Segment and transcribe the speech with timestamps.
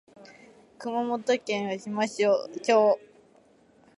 [0.79, 2.27] 熊本県嘉島町